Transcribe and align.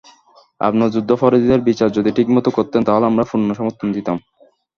আপনারা 0.61 0.93
যুদ্ধাপরাধীদের 0.95 1.61
বিচার 1.61 1.89
যদি 1.91 2.09
ঠিকমতো 2.11 2.49
করতেন 2.51 2.81
তাহলে 2.83 3.05
আমরা 3.05 3.23
পূর্ণ 3.23 3.49
সমর্থন 3.53 3.87
দিতাম। 3.91 4.17